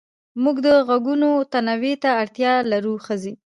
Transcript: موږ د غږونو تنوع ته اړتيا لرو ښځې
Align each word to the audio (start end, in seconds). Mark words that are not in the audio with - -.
موږ 0.43 0.57
د 0.65 0.67
غږونو 0.87 1.29
تنوع 1.51 1.93
ته 2.03 2.09
اړتيا 2.21 2.53
لرو 2.71 2.93
ښځې 3.05 3.33